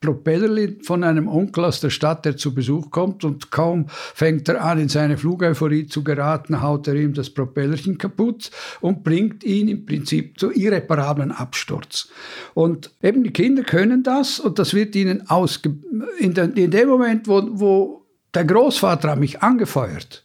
[0.00, 3.24] Propellerli von einem Onkel aus der Stadt, der zu Besuch kommt.
[3.24, 7.96] Und kaum fängt er an, in seine Flugeuphorie zu geraten, haut er ihm das Propellerchen
[7.96, 8.50] kaputt
[8.82, 12.08] und bringt ihn im Prinzip zu irreparablen Absturz.
[12.52, 15.74] Und eben die Kinder können das und das wird ihnen ausge
[16.18, 20.24] in der in dem Moment, wo, wo der Großvater mich angefeuert,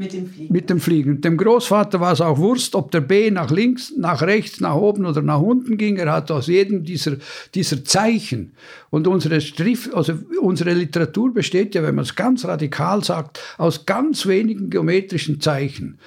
[0.00, 0.52] mit dem Fliegen.
[0.54, 1.20] Mit dem Fliegen.
[1.20, 5.04] Dem Großvater war es auch Wurst, ob der B nach links, nach rechts, nach oben
[5.04, 5.98] oder nach unten ging.
[5.98, 7.18] Er hat aus jedem dieser,
[7.54, 8.54] dieser Zeichen.
[8.88, 13.84] Und unsere, Strif, also unsere Literatur besteht ja, wenn man es ganz radikal sagt, aus
[13.84, 15.98] ganz wenigen geometrischen Zeichen.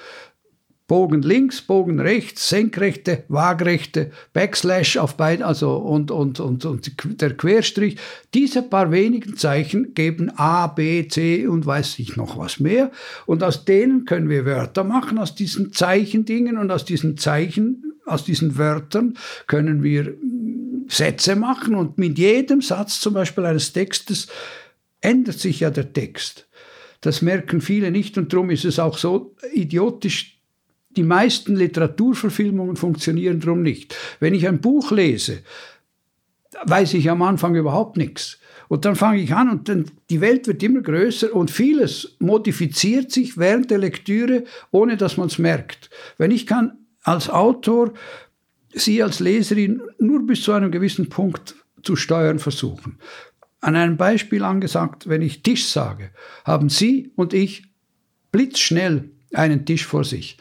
[0.86, 7.34] Bogen links, Bogen rechts, senkrechte, waagrechte, Backslash auf beiden, also und, und, und, und der
[7.34, 7.96] Querstrich.
[8.34, 12.90] Diese paar wenigen Zeichen geben A, B, C und weiß ich noch was mehr.
[13.24, 18.24] Und aus denen können wir Wörter machen, aus diesen Zeichendingen und aus diesen Zeichen, aus
[18.24, 19.16] diesen Wörtern
[19.46, 24.26] können wir hm, Sätze machen und mit jedem Satz zum Beispiel eines Textes
[25.00, 26.46] ändert sich ja der Text.
[27.00, 30.33] Das merken viele nicht und darum ist es auch so idiotisch
[30.96, 33.96] die meisten Literaturverfilmungen funktionieren darum nicht.
[34.20, 35.40] Wenn ich ein Buch lese,
[36.64, 38.38] weiß ich am Anfang überhaupt nichts.
[38.68, 43.12] Und dann fange ich an und dann, die Welt wird immer größer und vieles modifiziert
[43.12, 45.90] sich während der Lektüre, ohne dass man es merkt.
[46.16, 47.92] Wenn ich kann als Autor
[48.76, 52.98] Sie als Leserin nur bis zu einem gewissen Punkt zu steuern versuchen.
[53.60, 56.10] An einem Beispiel angesagt, wenn ich Tisch sage,
[56.44, 57.64] haben Sie und ich
[58.32, 60.38] blitzschnell einen Tisch vor sich.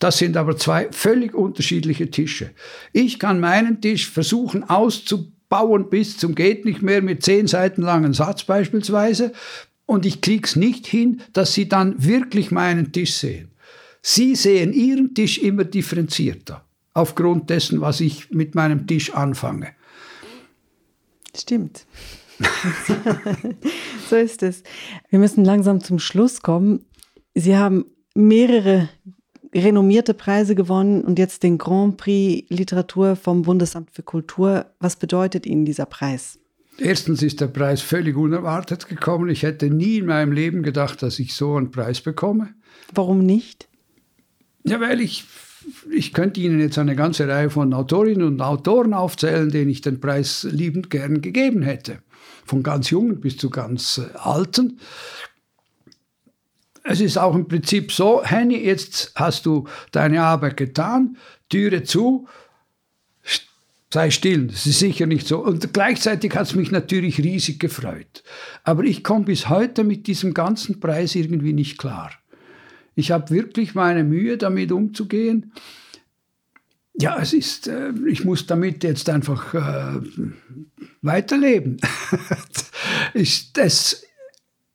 [0.00, 2.50] Das sind aber zwei völlig unterschiedliche Tische.
[2.92, 8.12] Ich kann meinen Tisch versuchen auszubauen bis zum geht nicht mehr mit zehn Seiten langen
[8.12, 9.32] Satz beispielsweise
[9.86, 13.50] und ich krieg's nicht hin, dass Sie dann wirklich meinen Tisch sehen.
[14.02, 19.72] Sie sehen Ihren Tisch immer differenzierter aufgrund dessen, was ich mit meinem Tisch anfange.
[21.36, 21.86] Stimmt.
[24.10, 24.62] so ist es.
[25.10, 26.84] Wir müssen langsam zum Schluss kommen.
[27.34, 28.88] Sie haben mehrere
[29.54, 34.66] renommierte Preise gewonnen und jetzt den Grand Prix Literatur vom Bundesamt für Kultur.
[34.80, 36.38] Was bedeutet Ihnen dieser Preis?
[36.78, 39.28] Erstens ist der Preis völlig unerwartet gekommen.
[39.28, 42.54] Ich hätte nie in meinem Leben gedacht, dass ich so einen Preis bekomme.
[42.92, 43.68] Warum nicht?
[44.64, 45.24] Ja, weil ich
[45.90, 50.00] ich könnte Ihnen jetzt eine ganze Reihe von Autorinnen und Autoren aufzählen, denen ich den
[50.00, 51.98] Preis liebend gern gegeben hätte.
[52.44, 54.78] Von ganz jungen bis zu ganz äh, alten.
[56.84, 61.16] Es ist auch im Prinzip so, Henny, jetzt hast du deine Arbeit getan,
[61.48, 62.28] Türe zu,
[63.92, 65.42] sei still, das ist sicher nicht so.
[65.42, 68.22] Und gleichzeitig hat es mich natürlich riesig gefreut.
[68.64, 72.10] Aber ich komme bis heute mit diesem ganzen Preis irgendwie nicht klar.
[72.96, 75.52] Ich habe wirklich meine Mühe, damit umzugehen.
[77.00, 80.00] Ja, es ist, äh, ich muss damit jetzt einfach äh,
[81.02, 81.78] weiterleben.
[83.54, 84.04] das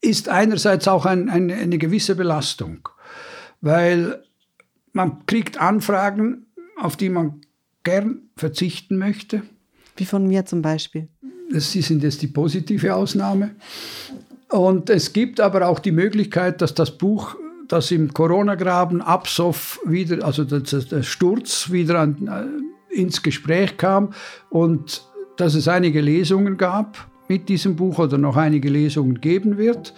[0.00, 2.88] ist einerseits auch ein, ein, eine gewisse Belastung,
[3.60, 4.22] weil
[4.92, 6.46] man kriegt Anfragen,
[6.80, 7.40] auf die man
[7.84, 9.42] gern verzichten möchte.
[9.96, 11.08] Wie von mir zum Beispiel.
[11.52, 13.56] Das sind jetzt die positive Ausnahme.
[14.48, 17.36] Und es gibt aber auch die Möglichkeit, dass das Buch
[17.70, 22.26] dass im Corona-Graben Absoff wieder, also der, der Sturz wieder an,
[22.90, 24.12] äh, ins Gespräch kam
[24.50, 29.94] und dass es einige Lesungen gab mit diesem Buch oder noch einige Lesungen geben wird.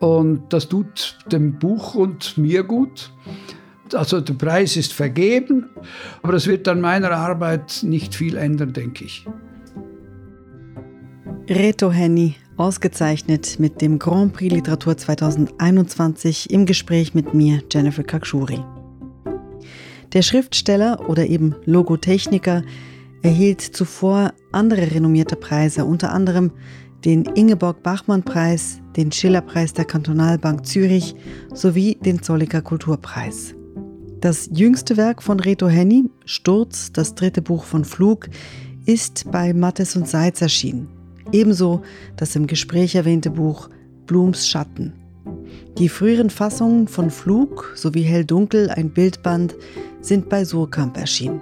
[0.00, 3.12] Und das tut dem Buch und mir gut.
[3.92, 5.66] Also der Preis ist vergeben,
[6.22, 9.26] aber es wird an meiner Arbeit nicht viel ändern, denke ich.
[11.46, 18.64] Reto Henny, ausgezeichnet mit dem Grand Prix Literatur 2021 im Gespräch mit mir, Jennifer Kakshuri.
[20.14, 22.62] Der Schriftsteller oder eben Logotechniker
[23.26, 26.52] erhielt zuvor andere renommierte Preise, unter anderem
[27.04, 31.16] den Ingeborg-Bachmann-Preis, den Schiller-Preis der Kantonalbank Zürich
[31.52, 33.56] sowie den Zolliker Kulturpreis.
[34.20, 38.28] Das jüngste Werk von Reto Henny, Sturz, das dritte Buch von Flug,
[38.86, 40.88] ist bei Mattes und Seitz erschienen.
[41.32, 41.82] Ebenso
[42.16, 43.70] das im Gespräch erwähnte Buch
[44.06, 44.92] Blums Schatten.
[45.78, 49.56] Die früheren Fassungen von Flug sowie Hell-Dunkel, ein Bildband,
[50.00, 51.40] sind bei Surkamp erschienen.